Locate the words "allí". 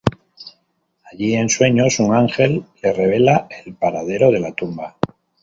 1.11-1.35